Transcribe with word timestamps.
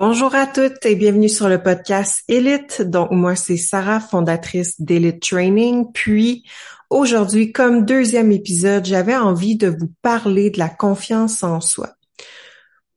Bonjour 0.00 0.34
à 0.34 0.46
toutes 0.46 0.86
et 0.86 0.94
bienvenue 0.94 1.28
sur 1.28 1.46
le 1.50 1.62
podcast 1.62 2.24
Elite. 2.26 2.80
Donc 2.80 3.10
moi 3.10 3.36
c'est 3.36 3.58
Sarah, 3.58 4.00
fondatrice 4.00 4.80
d'Elite 4.80 5.20
Training. 5.20 5.92
Puis 5.92 6.46
aujourd'hui, 6.88 7.52
comme 7.52 7.84
deuxième 7.84 8.32
épisode, 8.32 8.86
j'avais 8.86 9.14
envie 9.14 9.56
de 9.56 9.68
vous 9.68 9.92
parler 10.00 10.48
de 10.48 10.58
la 10.58 10.70
confiance 10.70 11.42
en 11.42 11.60
soi. 11.60 11.90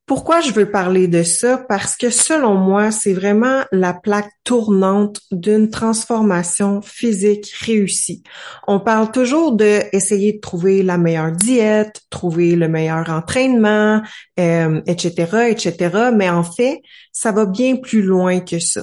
Pourquoi 0.05 0.41
je 0.41 0.51
veux 0.51 0.69
parler 0.69 1.07
de 1.07 1.23
ça? 1.23 1.57
Parce 1.57 1.95
que 1.95 2.09
selon 2.09 2.55
moi, 2.55 2.91
c'est 2.91 3.13
vraiment 3.13 3.63
la 3.71 3.93
plaque 3.93 4.31
tournante 4.43 5.21
d'une 5.31 5.69
transformation 5.69 6.81
physique 6.81 7.49
réussie. 7.61 8.21
On 8.67 8.81
parle 8.81 9.11
toujours 9.11 9.53
de 9.53 9.79
essayer 9.93 10.33
de 10.33 10.39
trouver 10.39 10.83
la 10.83 10.97
meilleure 10.97 11.31
diète, 11.31 12.01
trouver 12.09 12.57
le 12.57 12.67
meilleur 12.67 13.09
entraînement, 13.09 14.01
euh, 14.41 14.81
etc., 14.87 15.47
etc. 15.49 16.09
Mais 16.13 16.29
en 16.29 16.43
fait, 16.43 16.81
ça 17.13 17.31
va 17.31 17.45
bien 17.45 17.77
plus 17.77 18.01
loin 18.01 18.41
que 18.41 18.59
ça. 18.59 18.81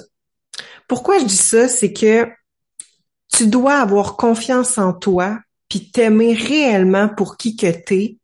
Pourquoi 0.89 1.19
je 1.19 1.25
dis 1.25 1.37
ça? 1.37 1.69
C'est 1.69 1.93
que 1.93 2.27
tu 3.31 3.47
dois 3.47 3.75
avoir 3.75 4.17
confiance 4.17 4.79
en 4.79 4.95
toi 4.95 5.39
puis 5.69 5.91
t'aimer 5.91 6.33
réellement 6.33 7.09
pour 7.09 7.37
qui 7.37 7.57
que 7.57 7.71
t'es 7.71 8.17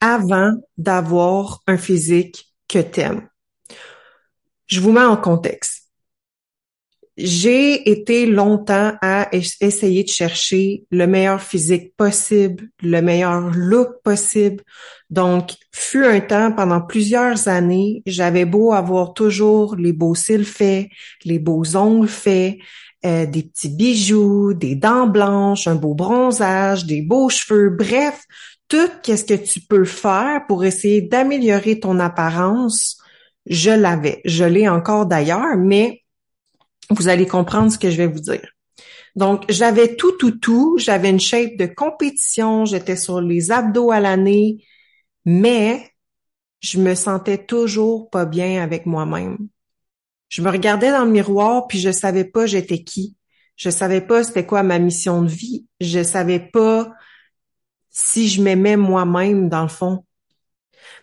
avant 0.00 0.52
d'avoir 0.76 1.60
un 1.66 1.76
physique 1.76 2.54
que 2.68 2.78
t'aimes. 2.78 3.28
Je 4.66 4.80
vous 4.80 4.92
mets 4.92 5.04
en 5.04 5.16
contexte. 5.16 5.84
J'ai 7.16 7.88
été 7.88 8.26
longtemps 8.26 8.94
à 9.00 9.28
essayer 9.32 10.02
de 10.02 10.08
chercher 10.08 10.84
le 10.90 11.06
meilleur 11.06 11.40
physique 11.40 11.94
possible, 11.96 12.68
le 12.82 13.00
meilleur 13.02 13.52
look 13.54 14.02
possible. 14.02 14.64
Donc, 15.10 15.52
fut 15.70 16.04
un 16.04 16.18
temps, 16.20 16.50
pendant 16.50 16.80
plusieurs 16.80 17.46
années, 17.46 18.02
j'avais 18.04 18.44
beau 18.44 18.72
avoir 18.72 19.14
toujours 19.14 19.76
les 19.76 19.92
beaux 19.92 20.16
cils 20.16 20.44
faits, 20.44 20.88
les 21.24 21.38
beaux 21.38 21.76
ongles 21.76 22.08
faits, 22.08 22.56
euh, 23.06 23.26
des 23.26 23.44
petits 23.44 23.68
bijoux, 23.68 24.52
des 24.54 24.74
dents 24.74 25.06
blanches, 25.06 25.68
un 25.68 25.76
beau 25.76 25.94
bronzage, 25.94 26.84
des 26.84 27.02
beaux 27.02 27.28
cheveux, 27.28 27.70
bref, 27.70 28.24
tout 28.74 28.90
qu'est-ce 29.04 29.24
que 29.24 29.34
tu 29.34 29.60
peux 29.60 29.84
faire 29.84 30.46
pour 30.48 30.64
essayer 30.64 31.00
d'améliorer 31.00 31.78
ton 31.78 32.00
apparence, 32.00 32.98
je 33.46 33.70
l'avais. 33.70 34.20
Je 34.24 34.42
l'ai 34.42 34.68
encore 34.68 35.06
d'ailleurs, 35.06 35.56
mais 35.56 36.02
vous 36.90 37.06
allez 37.06 37.28
comprendre 37.28 37.70
ce 37.70 37.78
que 37.78 37.88
je 37.88 37.96
vais 37.98 38.08
vous 38.08 38.18
dire. 38.18 38.44
Donc, 39.14 39.44
j'avais 39.48 39.94
tout, 39.94 40.10
tout, 40.18 40.32
tout. 40.32 40.76
J'avais 40.76 41.10
une 41.10 41.20
shape 41.20 41.56
de 41.56 41.66
compétition. 41.66 42.64
J'étais 42.64 42.96
sur 42.96 43.20
les 43.20 43.52
abdos 43.52 43.92
à 43.92 44.00
l'année, 44.00 44.64
mais 45.24 45.88
je 46.58 46.80
me 46.80 46.96
sentais 46.96 47.38
toujours 47.38 48.10
pas 48.10 48.24
bien 48.24 48.60
avec 48.60 48.86
moi-même. 48.86 49.38
Je 50.30 50.42
me 50.42 50.50
regardais 50.50 50.90
dans 50.90 51.04
le 51.04 51.12
miroir 51.12 51.68
puis 51.68 51.78
je 51.78 51.92
savais 51.92 52.24
pas 52.24 52.46
j'étais 52.46 52.82
qui. 52.82 53.14
Je 53.54 53.70
savais 53.70 54.00
pas 54.00 54.24
c'était 54.24 54.46
quoi 54.46 54.64
ma 54.64 54.80
mission 54.80 55.22
de 55.22 55.28
vie. 55.28 55.68
Je 55.80 56.02
savais 56.02 56.40
pas 56.40 56.92
si 57.94 58.28
je 58.28 58.42
m'aimais 58.42 58.76
moi-même 58.76 59.48
dans 59.48 59.62
le 59.62 59.68
fond. 59.68 60.04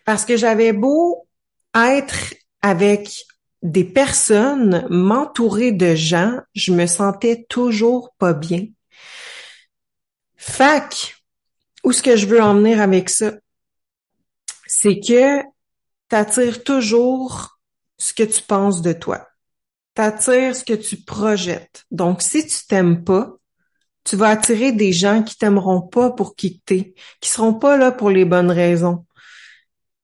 Parce 0.06 0.26
que 0.26 0.38
j'avais 0.38 0.74
beau 0.74 1.28
être 1.74 2.36
avec 2.62 3.26
des 3.64 3.86
personnes, 3.86 4.86
m'entourer 4.90 5.72
de 5.72 5.96
gens, 5.96 6.38
je 6.54 6.74
me 6.74 6.86
sentais 6.86 7.46
toujours 7.48 8.14
pas 8.20 8.34
bien. 8.34 8.68
Fac, 10.36 11.16
où 11.84 11.92
ce 11.92 12.04
que 12.04 12.18
je 12.18 12.26
veux 12.26 12.42
en 12.42 12.56
venir 12.56 12.82
avec 12.82 13.10
ça, 13.10 13.34
c'est 14.68 15.00
que 15.00 15.42
t'attires 16.10 16.64
toujours 16.64 17.60
ce 17.98 18.14
que 18.14 18.24
tu 18.24 18.42
penses 18.42 18.82
de 18.82 18.94
toi. 18.94 19.28
T'attires 19.94 20.56
ce 20.56 20.66
que 20.66 20.74
tu 20.74 20.98
projettes. 20.98 21.86
Donc, 21.92 22.22
si 22.22 22.46
tu 22.46 22.66
t'aimes 22.68 23.04
pas, 23.04 23.38
tu 24.04 24.16
vas 24.16 24.30
attirer 24.30 24.72
des 24.72 24.92
gens 24.92 25.24
qui 25.24 25.38
t'aimeront 25.38 25.82
pas 25.82 26.12
pour 26.12 26.36
qui 26.36 26.60
t'es, 26.66 26.94
qui 27.20 27.30
seront 27.30 27.54
pas 27.54 27.78
là 27.78 27.92
pour 27.92 28.10
les 28.10 28.26
bonnes 28.26 28.52
raisons. 28.52 29.06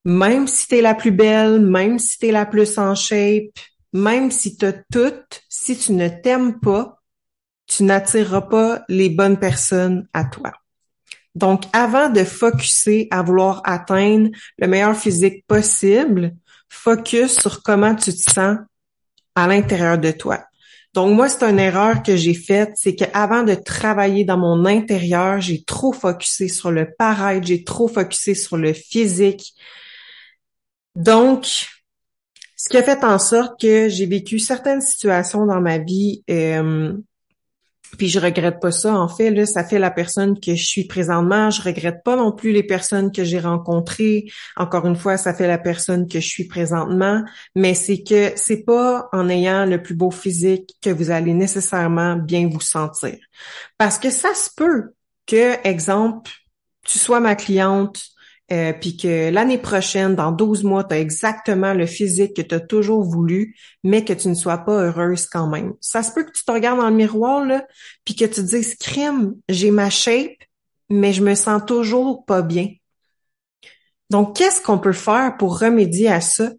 Même 0.05 0.47
si 0.47 0.67
t'es 0.67 0.81
la 0.81 0.95
plus 0.95 1.11
belle, 1.11 1.59
même 1.59 1.99
si 1.99 2.17
t'es 2.17 2.31
la 2.31 2.45
plus 2.45 2.77
en 2.77 2.95
shape, 2.95 3.51
même 3.93 4.31
si 4.31 4.55
t'as 4.55 4.73
tout, 4.91 5.13
si 5.49 5.77
tu 5.77 5.93
ne 5.93 6.07
t'aimes 6.07 6.59
pas, 6.59 7.01
tu 7.65 7.83
n'attireras 7.83 8.41
pas 8.41 8.85
les 8.87 9.09
bonnes 9.09 9.39
personnes 9.39 10.07
à 10.13 10.23
toi. 10.25 10.53
Donc, 11.35 11.65
avant 11.73 12.09
de 12.09 12.23
focuser 12.23 13.07
à 13.11 13.21
vouloir 13.21 13.61
atteindre 13.63 14.29
le 14.57 14.67
meilleur 14.67 14.97
physique 14.97 15.45
possible, 15.45 16.35
focus 16.69 17.39
sur 17.39 17.61
comment 17.61 17.93
tu 17.93 18.11
te 18.11 18.31
sens 18.31 18.57
à 19.35 19.47
l'intérieur 19.47 19.97
de 19.97 20.11
toi. 20.11 20.43
Donc 20.97 21.15
moi, 21.15 21.29
c'est 21.29 21.43
une 21.43 21.59
erreur 21.59 22.01
que 22.01 22.15
j'ai 22.15 22.33
faite, 22.33 22.71
c'est 22.73 22.95
qu'avant 22.95 23.43
de 23.43 23.53
travailler 23.53 24.25
dans 24.25 24.39
mon 24.39 24.65
intérieur, 24.65 25.39
j'ai 25.39 25.63
trop 25.63 25.93
focusé 25.93 26.47
sur 26.47 26.71
le 26.71 26.91
paraître, 26.91 27.45
j'ai 27.45 27.63
trop 27.63 27.87
focusé 27.87 28.33
sur 28.33 28.57
le 28.57 28.73
physique. 28.73 29.53
Donc, 30.95 31.67
ce 32.55 32.67
qui 32.67 32.77
a 32.77 32.81
fait 32.81 33.03
en 33.03 33.19
sorte 33.19 33.61
que 33.61 33.89
j'ai 33.89 34.07
vécu 34.07 34.39
certaines 34.39 34.81
situations 34.81 35.45
dans 35.45 35.61
ma 35.61 35.77
vie 35.77 36.23
euh, 36.31 36.97
puis 37.97 38.09
je 38.09 38.19
regrette 38.19 38.59
pas 38.59 38.71
ça. 38.71 38.93
En 38.93 39.07
fait, 39.07 39.31
là, 39.31 39.45
ça 39.45 39.63
fait 39.63 39.79
la 39.79 39.91
personne 39.91 40.39
que 40.39 40.55
je 40.55 40.65
suis 40.65 40.85
présentement. 40.85 41.49
Je 41.49 41.61
regrette 41.61 42.03
pas 42.03 42.15
non 42.15 42.31
plus 42.31 42.51
les 42.51 42.63
personnes 42.63 43.11
que 43.11 43.23
j'ai 43.23 43.39
rencontrées. 43.39 44.25
Encore 44.55 44.85
une 44.85 44.95
fois, 44.95 45.17
ça 45.17 45.33
fait 45.33 45.47
la 45.47 45.57
personne 45.57 46.07
que 46.07 46.19
je 46.19 46.27
suis 46.27 46.47
présentement. 46.47 47.23
Mais 47.55 47.73
c'est 47.73 48.03
que 48.03 48.31
c'est 48.35 48.63
pas 48.63 49.07
en 49.13 49.29
ayant 49.29 49.65
le 49.65 49.81
plus 49.81 49.95
beau 49.95 50.11
physique 50.11 50.75
que 50.81 50.89
vous 50.89 51.11
allez 51.11 51.33
nécessairement 51.33 52.15
bien 52.15 52.49
vous 52.49 52.61
sentir. 52.61 53.17
Parce 53.77 53.97
que 53.97 54.09
ça 54.09 54.33
se 54.33 54.49
peut 54.55 54.93
que, 55.25 55.55
exemple, 55.67 56.31
tu 56.83 56.99
sois 56.99 57.19
ma 57.19 57.35
cliente, 57.35 58.01
euh, 58.51 58.71
puis 58.71 58.95
que 58.95 59.29
l'année 59.29 59.57
prochaine, 59.57 60.15
dans 60.15 60.31
12 60.31 60.63
mois, 60.63 60.83
tu 60.85 60.93
as 60.93 60.99
exactement 60.99 61.73
le 61.73 61.85
physique 61.85 62.35
que 62.35 62.41
tu 62.41 62.55
as 62.55 62.61
toujours 62.61 63.03
voulu, 63.03 63.55
mais 63.83 64.05
que 64.05 64.13
tu 64.13 64.29
ne 64.29 64.35
sois 64.35 64.59
pas 64.59 64.83
heureuse 64.83 65.25
quand 65.27 65.47
même. 65.47 65.73
Ça 65.81 66.01
se 66.01 66.13
peut 66.13 66.23
que 66.23 66.31
tu 66.31 66.45
te 66.45 66.51
regardes 66.51 66.79
dans 66.79 66.89
le 66.89 66.95
miroir, 66.95 67.45
là, 67.45 67.65
puis 68.05 68.15
que 68.15 68.25
tu 68.25 68.35
te 68.35 68.41
dises, 68.41 68.75
crime, 68.75 69.35
j'ai 69.49 69.71
ma 69.71 69.89
shape, 69.89 70.37
mais 70.89 71.11
je 71.11 71.23
me 71.23 71.35
sens 71.35 71.61
toujours 71.65 72.25
pas 72.25 72.41
bien. 72.41 72.69
Donc, 74.09 74.37
qu'est-ce 74.37 74.61
qu'on 74.61 74.79
peut 74.79 74.93
faire 74.93 75.35
pour 75.37 75.59
remédier 75.59 76.07
à 76.07 76.21
ça? 76.21 76.51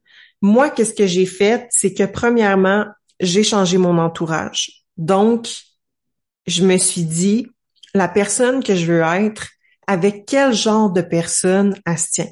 Moi, 0.43 0.69
qu'est-ce 0.69 0.93
que 0.93 1.07
j'ai 1.07 1.25
fait? 1.25 1.67
C'est 1.71 1.95
que 1.95 2.05
premièrement, 2.05 2.85
j'ai 3.21 3.43
changé 3.43 3.79
mon 3.79 3.99
entourage. 3.99 4.85
Donc, 4.99 5.49
je 6.47 6.65
me 6.65 6.77
suis 6.77 7.05
dit, 7.05 7.47
la 7.95 8.09
personne 8.09 8.63
que 8.63 8.75
je 8.75 8.93
veux 8.93 9.01
être, 9.01 9.49
avec 9.89 10.27
quel 10.27 10.53
genre 10.53 10.91
de 10.91 11.01
personne 11.01 11.75
elle 11.87 11.99
se 11.99 12.11
tient? 12.11 12.31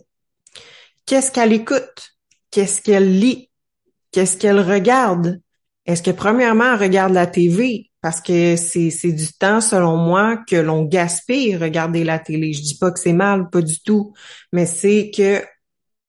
Qu'est-ce 1.06 1.32
qu'elle 1.32 1.54
écoute? 1.54 2.12
Qu'est-ce 2.50 2.82
qu'elle 2.82 3.18
lit? 3.18 3.50
Qu'est-ce 4.12 4.36
qu'elle 4.36 4.60
regarde? 4.60 5.40
Est-ce 5.86 6.02
que 6.02 6.10
premièrement, 6.10 6.74
elle 6.74 6.80
regarde 6.80 7.14
la 7.14 7.26
TV? 7.26 7.90
Parce 8.02 8.20
que 8.20 8.56
c'est, 8.56 9.12
du 9.12 9.32
temps, 9.32 9.62
selon 9.62 9.96
moi, 9.96 10.36
que 10.48 10.56
l'on 10.56 10.84
gaspille 10.84 11.56
regarder 11.56 12.04
la 12.04 12.18
télé. 12.18 12.52
Je 12.52 12.60
dis 12.60 12.76
pas 12.76 12.90
que 12.90 13.00
c'est 13.00 13.14
mal, 13.14 13.48
pas 13.48 13.62
du 13.62 13.80
tout. 13.80 14.12
Mais 14.52 14.66
c'est 14.66 15.10
que 15.16 15.42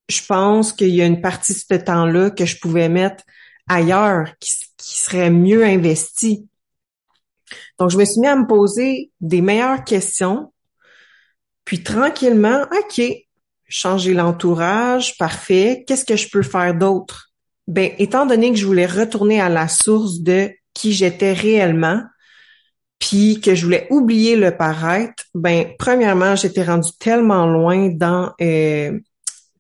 je 0.10 0.22
pense 0.28 0.74
qu'il 0.74 0.94
y 0.94 1.02
a 1.02 1.06
une 1.06 1.22
partie 1.22 1.54
de 1.54 1.60
ce 1.60 1.76
temps-là 1.76 2.30
que 2.30 2.46
je 2.46 2.60
pouvais 2.60 2.90
mettre 2.90 3.24
ailleurs, 3.70 4.36
qui, 4.40 4.52
qui 4.78 4.98
serait 4.98 5.30
mieux 5.30 5.64
investi. 5.64 6.48
Donc, 7.80 7.90
je 7.90 7.98
me 7.98 8.04
suis 8.04 8.20
mis 8.20 8.28
à 8.28 8.36
me 8.36 8.48
poser 8.48 9.12
des 9.22 9.42
meilleures 9.42 9.86
questions 9.86 10.52
puis 11.68 11.84
tranquillement, 11.84 12.62
OK, 12.62 13.02
changer 13.68 14.14
l'entourage, 14.14 15.18
parfait. 15.18 15.84
Qu'est-ce 15.86 16.06
que 16.06 16.16
je 16.16 16.30
peux 16.30 16.42
faire 16.42 16.74
d'autre? 16.74 17.34
Ben, 17.68 17.92
étant 18.00 18.26
donné 18.26 18.52
que 18.52 18.58
je 18.58 18.66
voulais 18.66 18.86
retourner 18.86 19.42
à 19.42 19.50
la 19.50 19.68
source 19.68 20.22
de 20.22 20.50
qui 20.74 20.94
j'étais 20.94 21.34
réellement, 21.34 22.02
puis 23.00 23.42
que 23.42 23.54
je 23.54 23.66
voulais 23.66 23.86
oublier 23.90 24.38
le 24.38 24.56
paraître, 24.56 25.26
ben, 25.36 25.66
premièrement, 25.78 26.38
j'étais 26.38 26.64
rendue 26.64 26.94
tellement 27.02 27.46
loin 27.46 27.90
dans 27.90 28.32
euh, 28.40 28.98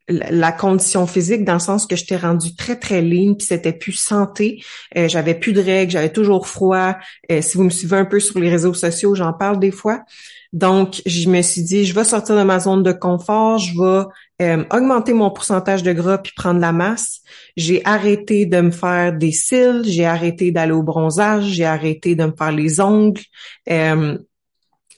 la 0.07 0.53
condition 0.53 1.07
physique 1.07 1.43
dans 1.43 1.55
le 1.55 1.59
sens 1.59 1.85
que 1.85 1.97
j'étais 1.97 2.15
rendue 2.15 2.55
très 2.55 2.77
très 2.77 3.01
ligne 3.01 3.35
puis 3.35 3.45
c'était 3.45 3.73
plus 3.73 3.91
santé 3.91 4.63
euh, 4.95 5.09
j'avais 5.09 5.33
plus 5.35 5.51
de 5.51 5.59
règles 5.59 5.91
j'avais 5.91 6.13
toujours 6.13 6.47
froid 6.47 6.95
euh, 7.29 7.41
si 7.41 7.57
vous 7.57 7.65
me 7.65 7.69
suivez 7.69 7.97
un 7.97 8.05
peu 8.05 8.21
sur 8.21 8.39
les 8.39 8.49
réseaux 8.49 8.73
sociaux 8.73 9.15
j'en 9.15 9.33
parle 9.33 9.59
des 9.59 9.71
fois 9.71 10.05
donc, 10.53 11.01
je 11.05 11.29
me 11.29 11.41
suis 11.41 11.63
dit, 11.63 11.85
je 11.85 11.93
vais 11.93 12.03
sortir 12.03 12.37
de 12.37 12.43
ma 12.43 12.59
zone 12.59 12.83
de 12.83 12.91
confort, 12.91 13.57
je 13.57 13.73
vais 13.73 14.05
euh, 14.41 14.63
augmenter 14.71 15.13
mon 15.13 15.29
pourcentage 15.29 15.83
de 15.83 15.91
gras 15.93 16.19
puis 16.19 16.31
prendre 16.35 16.59
la 16.59 16.71
masse. 16.71 17.21
J'ai 17.57 17.83
arrêté 17.85 18.45
de 18.45 18.61
me 18.61 18.71
faire 18.71 19.13
des 19.13 19.31
cils, 19.31 19.83
j'ai 19.85 20.05
arrêté 20.05 20.51
d'aller 20.51 20.71
au 20.71 20.83
bronzage, 20.83 21.45
j'ai 21.45 21.65
arrêté 21.65 22.15
de 22.15 22.25
me 22.25 22.33
faire 22.37 22.51
les 22.51 22.79
ongles. 22.79 23.21
Euh, 23.69 24.17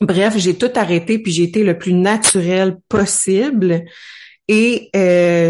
bref, 0.01 0.37
j'ai 0.37 0.55
tout 0.55 0.71
arrêté 0.75 1.19
puis 1.19 1.31
j'ai 1.31 1.43
été 1.43 1.63
le 1.63 1.77
plus 1.77 1.93
naturel 1.93 2.77
possible. 2.87 3.85
Et 4.47 4.89
euh, 4.95 5.49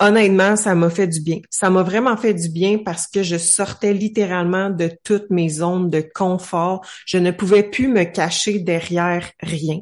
honnêtement, 0.00 0.56
ça 0.56 0.74
m'a 0.74 0.90
fait 0.90 1.06
du 1.06 1.20
bien. 1.20 1.38
Ça 1.50 1.70
m'a 1.70 1.82
vraiment 1.82 2.16
fait 2.16 2.34
du 2.34 2.48
bien 2.48 2.78
parce 2.78 3.06
que 3.06 3.22
je 3.22 3.36
sortais 3.36 3.92
littéralement 3.92 4.70
de 4.70 4.90
toutes 5.04 5.30
mes 5.30 5.48
zones 5.48 5.90
de 5.90 6.00
confort. 6.14 6.84
Je 7.06 7.18
ne 7.18 7.30
pouvais 7.30 7.62
plus 7.62 7.88
me 7.88 8.04
cacher 8.04 8.58
derrière 8.58 9.30
rien. 9.40 9.80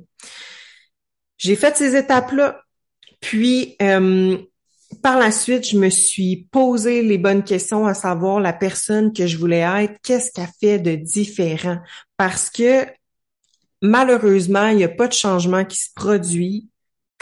J'ai 1.39 1.57
fait 1.57 1.77
ces 1.77 1.97
étapes-là. 1.97 2.61
Puis, 3.21 3.77
euh, 3.83 4.39
par 5.03 5.19
la 5.19 5.31
suite, 5.31 5.69
je 5.69 5.79
me 5.79 5.91
suis 5.91 6.49
posé 6.51 7.03
les 7.03 7.19
bonnes 7.19 7.45
questions 7.45 7.87
à 7.87 7.95
savoir 7.95 8.41
la 8.41 8.53
personne 8.53 9.13
que 9.13 9.27
je 9.27 9.39
voulais 9.39 9.61
être, 9.61 9.95
qu'est-ce 10.03 10.31
qu'elle 10.33 10.49
fait 10.61 10.79
de 10.79 10.95
différent? 10.95 11.79
Parce 12.17 12.51
que 12.51 12.87
malheureusement, 13.81 14.69
il 14.69 14.77
n'y 14.77 14.85
a 14.85 14.89
pas 14.89 15.09
de 15.09 15.13
changement 15.13 15.65
qui 15.65 15.77
se 15.77 15.91
produit 15.95 16.69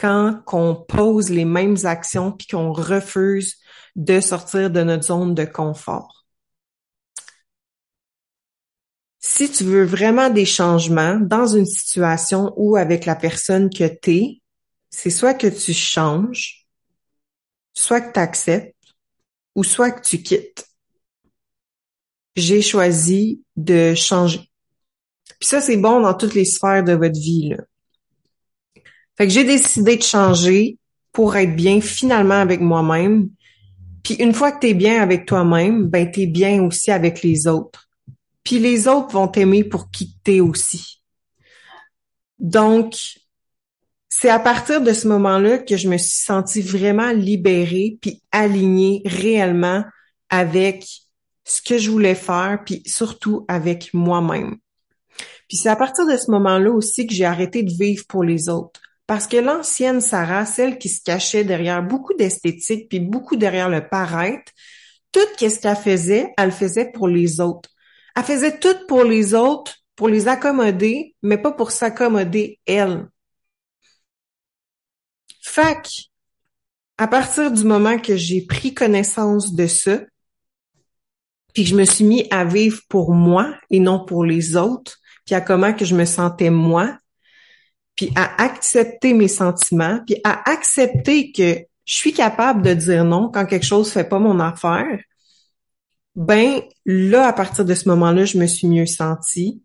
quand 0.01 0.41
on 0.51 0.73
pose 0.75 1.29
les 1.29 1.45
mêmes 1.45 1.77
actions 1.83 2.31
puis 2.31 2.47
qu'on 2.47 2.73
refuse 2.73 3.57
de 3.95 4.19
sortir 4.19 4.71
de 4.71 4.81
notre 4.81 5.03
zone 5.03 5.35
de 5.35 5.45
confort. 5.45 6.25
Si 9.19 9.51
tu 9.51 9.63
veux 9.63 9.83
vraiment 9.83 10.31
des 10.31 10.45
changements 10.45 11.19
dans 11.19 11.45
une 11.45 11.67
situation 11.67 12.51
ou 12.55 12.77
avec 12.77 13.05
la 13.05 13.15
personne 13.15 13.69
que 13.69 13.87
tu 14.01 14.11
es, 14.15 14.41
c'est 14.89 15.11
soit 15.11 15.35
que 15.35 15.47
tu 15.47 15.73
changes, 15.73 16.65
soit 17.73 18.01
que 18.01 18.13
tu 18.13 18.19
acceptes 18.19 18.75
ou 19.53 19.63
soit 19.63 19.91
que 19.91 20.01
tu 20.01 20.23
quittes. 20.23 20.67
J'ai 22.35 22.63
choisi 22.63 23.43
de 23.55 23.93
changer. 23.93 24.49
Puis 25.39 25.47
ça, 25.47 25.61
c'est 25.61 25.77
bon 25.77 26.01
dans 26.01 26.15
toutes 26.15 26.33
les 26.33 26.45
sphères 26.45 26.83
de 26.83 26.93
votre 26.93 27.19
vie. 27.19 27.49
Là. 27.49 27.57
Fait 29.21 29.27
que 29.27 29.33
j'ai 29.33 29.43
décidé 29.43 29.97
de 29.97 30.01
changer 30.01 30.79
pour 31.11 31.35
être 31.35 31.55
bien 31.55 31.79
finalement 31.79 32.41
avec 32.41 32.59
moi-même. 32.59 33.29
Puis 34.03 34.15
une 34.15 34.33
fois 34.33 34.51
que 34.51 34.61
tu 34.61 34.69
es 34.69 34.73
bien 34.73 34.99
avec 34.99 35.27
toi-même, 35.27 35.85
ben 35.85 36.09
tu 36.09 36.21
es 36.21 36.25
bien 36.25 36.63
aussi 36.63 36.89
avec 36.89 37.21
les 37.21 37.45
autres. 37.45 37.87
Puis 38.43 38.57
les 38.57 38.87
autres 38.87 39.11
vont 39.11 39.27
t'aimer 39.27 39.63
pour 39.63 39.91
qui 39.91 40.17
t'es 40.23 40.39
aussi. 40.39 41.03
Donc, 42.39 42.95
c'est 44.09 44.31
à 44.31 44.39
partir 44.39 44.81
de 44.81 44.91
ce 44.91 45.07
moment-là 45.09 45.59
que 45.59 45.77
je 45.77 45.87
me 45.87 45.99
suis 45.99 46.23
sentie 46.23 46.63
vraiment 46.63 47.11
libérée 47.11 47.99
puis 48.01 48.23
alignée 48.31 49.03
réellement 49.05 49.83
avec 50.31 50.83
ce 51.43 51.61
que 51.61 51.77
je 51.77 51.91
voulais 51.91 52.15
faire 52.15 52.63
puis 52.65 52.81
surtout 52.87 53.45
avec 53.47 53.93
moi-même. 53.93 54.57
Puis 55.47 55.57
c'est 55.57 55.69
à 55.69 55.75
partir 55.75 56.07
de 56.07 56.17
ce 56.17 56.31
moment-là 56.31 56.71
aussi 56.71 57.05
que 57.05 57.13
j'ai 57.13 57.25
arrêté 57.25 57.61
de 57.61 57.71
vivre 57.71 58.03
pour 58.07 58.23
les 58.23 58.49
autres. 58.49 58.81
Parce 59.11 59.27
que 59.27 59.35
l'ancienne 59.35 59.99
Sarah, 59.99 60.45
celle 60.45 60.77
qui 60.77 60.87
se 60.87 61.03
cachait 61.03 61.43
derrière 61.43 61.83
beaucoup 61.83 62.13
d'esthétique 62.13 62.87
puis 62.87 63.01
beaucoup 63.01 63.35
derrière 63.35 63.67
le 63.67 63.85
paraître, 63.85 64.53
tout 65.11 65.19
ce 65.37 65.59
qu'elle 65.59 65.75
faisait, 65.75 66.33
elle 66.37 66.53
faisait 66.53 66.93
pour 66.93 67.09
les 67.09 67.41
autres. 67.41 67.69
Elle 68.15 68.23
faisait 68.23 68.57
tout 68.57 68.87
pour 68.87 69.03
les 69.03 69.33
autres, 69.33 69.75
pour 69.97 70.07
les 70.07 70.29
accommoder, 70.29 71.13
mais 71.23 71.37
pas 71.37 71.51
pour 71.51 71.71
s'accommoder 71.71 72.61
elle. 72.65 73.09
Fac, 75.41 75.89
à 76.97 77.05
partir 77.09 77.51
du 77.51 77.65
moment 77.65 77.99
que 77.99 78.15
j'ai 78.15 78.45
pris 78.45 78.73
connaissance 78.73 79.53
de 79.53 79.67
ça, 79.67 79.99
puis 81.53 81.63
que 81.63 81.69
je 81.69 81.75
me 81.75 81.83
suis 81.83 82.05
mis 82.05 82.27
à 82.31 82.45
vivre 82.45 82.79
pour 82.87 83.13
moi 83.13 83.53
et 83.69 83.81
non 83.81 84.05
pour 84.05 84.23
les 84.23 84.55
autres, 84.55 84.99
puis 85.25 85.35
à 85.35 85.41
comment 85.41 85.73
que 85.73 85.83
je 85.83 85.95
me 85.95 86.05
sentais 86.05 86.49
moi, 86.49 86.97
puis 87.95 88.11
à 88.15 88.43
accepter 88.43 89.13
mes 89.13 89.27
sentiments, 89.27 89.99
puis 90.05 90.17
à 90.23 90.49
accepter 90.49 91.31
que 91.31 91.59
je 91.85 91.95
suis 91.95 92.13
capable 92.13 92.61
de 92.61 92.73
dire 92.73 93.03
non 93.03 93.29
quand 93.29 93.45
quelque 93.45 93.65
chose 93.65 93.91
fait 93.91 94.07
pas 94.07 94.19
mon 94.19 94.39
affaire, 94.39 94.99
ben 96.15 96.61
là, 96.85 97.27
à 97.27 97.33
partir 97.33 97.65
de 97.65 97.73
ce 97.73 97.87
moment-là, 97.89 98.25
je 98.25 98.37
me 98.37 98.47
suis 98.47 98.67
mieux 98.67 98.85
sentie. 98.85 99.61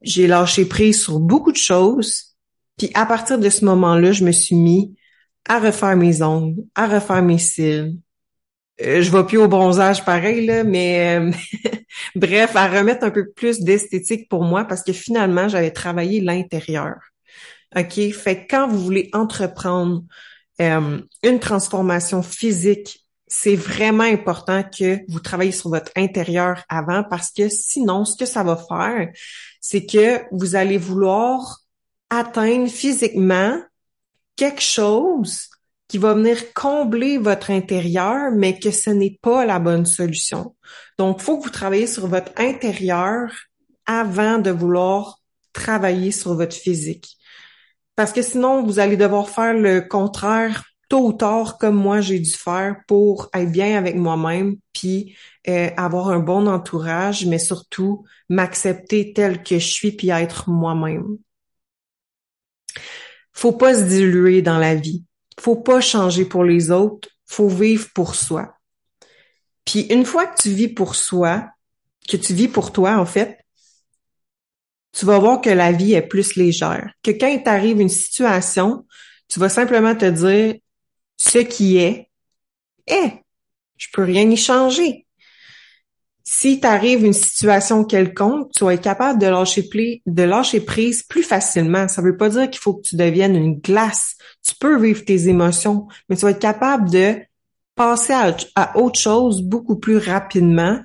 J'ai 0.00 0.26
lâché 0.26 0.64
prise 0.64 1.02
sur 1.02 1.20
beaucoup 1.20 1.52
de 1.52 1.56
choses. 1.56 2.36
Puis 2.76 2.90
à 2.94 3.04
partir 3.04 3.38
de 3.38 3.50
ce 3.50 3.64
moment-là, 3.64 4.12
je 4.12 4.24
me 4.24 4.32
suis 4.32 4.54
mis 4.56 4.94
à 5.48 5.58
refaire 5.58 5.96
mes 5.96 6.22
ongles, 6.22 6.62
à 6.74 6.86
refaire 6.86 7.22
mes 7.22 7.38
cils. 7.38 7.98
Euh, 8.80 9.02
je 9.02 9.10
vais 9.10 9.24
plus 9.24 9.38
au 9.38 9.48
bronzage 9.48 10.04
pareil, 10.04 10.46
là, 10.46 10.62
mais 10.62 11.18
euh, 11.18 11.32
bref, 12.14 12.54
à 12.54 12.68
remettre 12.68 13.04
un 13.04 13.10
peu 13.10 13.28
plus 13.30 13.60
d'esthétique 13.60 14.28
pour 14.28 14.44
moi 14.44 14.64
parce 14.64 14.82
que 14.82 14.92
finalement, 14.92 15.48
j'avais 15.48 15.72
travaillé 15.72 16.20
l'intérieur. 16.20 16.96
OK? 17.76 18.12
Fait 18.12 18.44
que 18.44 18.50
quand 18.50 18.68
vous 18.68 18.78
voulez 18.78 19.10
entreprendre 19.12 20.04
euh, 20.60 21.00
une 21.22 21.40
transformation 21.40 22.22
physique, 22.22 23.04
c'est 23.26 23.56
vraiment 23.56 24.04
important 24.04 24.62
que 24.62 25.00
vous 25.08 25.20
travaillez 25.20 25.52
sur 25.52 25.70
votre 25.70 25.92
intérieur 25.96 26.64
avant 26.68 27.02
parce 27.02 27.30
que 27.30 27.48
sinon, 27.48 28.04
ce 28.04 28.16
que 28.16 28.26
ça 28.26 28.42
va 28.42 28.56
faire, 28.56 29.10
c'est 29.60 29.84
que 29.84 30.22
vous 30.32 30.54
allez 30.54 30.78
vouloir 30.78 31.58
atteindre 32.10 32.68
physiquement 32.68 33.60
quelque 34.36 34.62
chose 34.62 35.50
qui 35.88 35.98
va 35.98 36.14
venir 36.14 36.52
combler 36.52 37.18
votre 37.18 37.50
intérieur, 37.50 38.30
mais 38.32 38.58
que 38.58 38.70
ce 38.70 38.90
n'est 38.90 39.18
pas 39.22 39.46
la 39.46 39.58
bonne 39.58 39.86
solution. 39.86 40.54
Donc, 40.98 41.20
faut 41.20 41.38
que 41.38 41.44
vous 41.44 41.50
travaillez 41.50 41.86
sur 41.86 42.06
votre 42.06 42.32
intérieur 42.36 43.32
avant 43.86 44.38
de 44.38 44.50
vouloir 44.50 45.18
travailler 45.54 46.12
sur 46.12 46.34
votre 46.34 46.54
physique. 46.54 47.16
Parce 47.96 48.12
que 48.12 48.22
sinon, 48.22 48.62
vous 48.62 48.78
allez 48.78 48.96
devoir 48.96 49.30
faire 49.30 49.54
le 49.54 49.80
contraire 49.80 50.62
tôt 50.88 51.08
ou 51.08 51.12
tard, 51.12 51.58
comme 51.58 51.76
moi 51.76 52.00
j'ai 52.00 52.18
dû 52.18 52.30
faire 52.30 52.76
pour 52.86 53.28
être 53.34 53.50
bien 53.50 53.76
avec 53.76 53.96
moi-même, 53.96 54.56
puis 54.72 55.16
euh, 55.48 55.70
avoir 55.76 56.08
un 56.08 56.18
bon 56.18 56.46
entourage, 56.46 57.26
mais 57.26 57.38
surtout 57.38 58.04
m'accepter 58.28 59.12
tel 59.12 59.42
que 59.42 59.58
je 59.58 59.66
suis, 59.66 59.92
puis 59.92 60.10
être 60.10 60.48
moi-même. 60.48 61.18
Faut 63.32 63.52
pas 63.52 63.74
se 63.74 63.82
diluer 63.84 64.42
dans 64.42 64.58
la 64.58 64.74
vie. 64.74 65.04
Faut 65.38 65.56
pas 65.56 65.80
changer 65.80 66.24
pour 66.24 66.44
les 66.44 66.70
autres. 66.70 67.08
Faut 67.26 67.48
vivre 67.48 67.88
pour 67.94 68.14
soi. 68.14 68.54
Puis 69.64 69.80
une 69.90 70.04
fois 70.04 70.26
que 70.26 70.40
tu 70.40 70.50
vis 70.50 70.68
pour 70.68 70.94
soi, 70.94 71.48
que 72.08 72.16
tu 72.16 72.32
vis 72.32 72.48
pour 72.48 72.72
toi, 72.72 72.96
en 72.96 73.06
fait, 73.06 73.38
tu 74.92 75.04
vas 75.04 75.18
voir 75.18 75.40
que 75.40 75.50
la 75.50 75.72
vie 75.72 75.92
est 75.92 76.02
plus 76.02 76.36
légère. 76.36 76.92
Que 77.02 77.10
quand 77.10 77.28
il 77.28 77.42
t'arrive 77.42 77.80
une 77.80 77.88
situation, 77.88 78.86
tu 79.28 79.38
vas 79.38 79.50
simplement 79.50 79.94
te 79.94 80.06
dire 80.06 80.56
ce 81.16 81.38
qui 81.38 81.76
est 81.76 82.08
est. 82.86 83.22
Je 83.76 83.88
peux 83.92 84.02
rien 84.02 84.28
y 84.28 84.36
changer. 84.36 85.06
Si 86.30 86.60
t'arrive 86.60 87.06
une 87.06 87.14
situation 87.14 87.84
quelconque, 87.84 88.52
tu 88.54 88.62
vas 88.62 88.74
être 88.74 88.82
capable 88.82 89.18
de 89.18 89.26
lâcher, 90.22 90.60
prise 90.60 91.02
plus 91.02 91.22
facilement. 91.22 91.88
Ça 91.88 92.02
veut 92.02 92.18
pas 92.18 92.28
dire 92.28 92.50
qu'il 92.50 92.60
faut 92.60 92.74
que 92.74 92.82
tu 92.82 92.96
deviennes 92.96 93.34
une 93.34 93.58
glace. 93.58 94.14
Tu 94.46 94.54
peux 94.54 94.78
vivre 94.78 95.02
tes 95.06 95.28
émotions, 95.28 95.88
mais 96.06 96.16
tu 96.16 96.26
vas 96.26 96.32
être 96.32 96.38
capable 96.38 96.90
de 96.90 97.16
passer 97.74 98.12
à, 98.12 98.36
à 98.56 98.76
autre 98.76 99.00
chose 99.00 99.40
beaucoup 99.40 99.76
plus 99.76 99.96
rapidement 99.96 100.78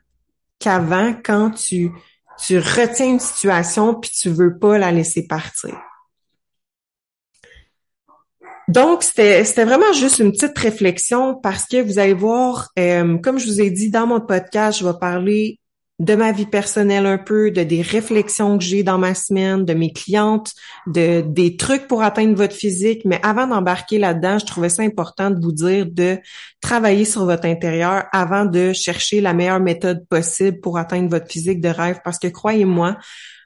qu'avant 0.59 1.13
quand 1.13 1.51
tu 1.51 1.91
tu 2.39 2.57
retiens 2.57 3.09
une 3.09 3.19
situation 3.19 3.95
puis 3.95 4.11
tu 4.11 4.29
veux 4.29 4.57
pas 4.57 4.77
la 4.77 4.93
laisser 4.93 5.27
partir. 5.27 5.77
Donc, 8.67 9.03
c'était 9.03 9.65
vraiment 9.65 9.91
juste 9.93 10.19
une 10.19 10.31
petite 10.31 10.57
réflexion 10.57 11.35
parce 11.35 11.65
que 11.65 11.81
vous 11.81 11.99
allez 11.99 12.13
voir, 12.13 12.69
euh, 12.79 13.17
comme 13.17 13.37
je 13.37 13.45
vous 13.45 13.61
ai 13.61 13.69
dit 13.69 13.89
dans 13.89 14.07
mon 14.07 14.21
podcast, 14.21 14.79
je 14.79 14.85
vais 14.85 14.97
parler 14.99 15.59
de 15.99 16.15
ma 16.15 16.31
vie 16.31 16.47
personnelle 16.47 17.05
un 17.05 17.17
peu, 17.17 17.51
de 17.51 17.63
des 17.63 17.81
réflexions 17.81 18.57
que 18.57 18.63
j'ai 18.63 18.83
dans 18.83 18.97
ma 18.97 19.13
semaine, 19.13 19.63
de 19.63 19.73
mes 19.73 19.93
clientes, 19.93 20.51
de 20.87 21.21
des 21.21 21.55
trucs 21.55 21.87
pour 21.87 22.01
atteindre 22.01 22.35
votre 22.35 22.55
physique. 22.55 23.03
Mais 23.05 23.19
avant 23.23 23.47
d'embarquer 23.47 23.99
là-dedans, 23.99 24.39
je 24.39 24.45
trouvais 24.45 24.69
ça 24.69 24.81
important 24.81 25.29
de 25.29 25.39
vous 25.39 25.51
dire 25.51 25.85
de 25.85 26.17
travailler 26.61 27.05
sur 27.05 27.25
votre 27.25 27.45
intérieur 27.45 28.05
avant 28.11 28.45
de 28.45 28.73
chercher 28.73 29.21
la 29.21 29.33
meilleure 29.33 29.59
méthode 29.59 30.05
possible 30.07 30.59
pour 30.59 30.77
atteindre 30.77 31.09
votre 31.09 31.31
physique 31.31 31.61
de 31.61 31.69
rêve. 31.69 31.99
Parce 32.03 32.17
que 32.17 32.27
croyez-moi, 32.27 32.97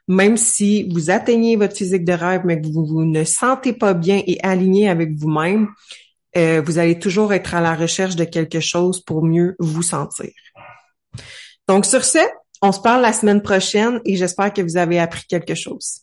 même 0.08 0.38
si 0.38 0.88
vous 0.90 1.10
atteignez 1.10 1.56
votre 1.56 1.76
physique 1.76 2.04
de 2.04 2.14
rêve, 2.14 2.42
mais 2.46 2.60
que 2.60 2.66
vous, 2.66 3.04
ne 3.04 3.24
sentez 3.24 3.74
pas 3.74 3.92
bien 3.92 4.22
et 4.26 4.38
aligné 4.42 4.88
avec 4.88 5.12
vous-même, 5.14 5.68
euh, 6.36 6.62
vous 6.64 6.78
allez 6.78 6.98
toujours 6.98 7.34
être 7.34 7.54
à 7.54 7.60
la 7.60 7.74
recherche 7.74 8.16
de 8.16 8.24
quelque 8.24 8.60
chose 8.60 9.04
pour 9.04 9.22
mieux 9.22 9.54
vous 9.58 9.82
sentir. 9.82 10.30
Donc 11.68 11.84
sur 11.84 12.04
ce, 12.04 12.18
on 12.62 12.72
se 12.72 12.80
parle 12.80 13.02
la 13.02 13.12
semaine 13.12 13.42
prochaine 13.42 14.00
et 14.04 14.16
j'espère 14.16 14.52
que 14.52 14.62
vous 14.62 14.76
avez 14.76 14.98
appris 14.98 15.24
quelque 15.28 15.54
chose. 15.54 16.02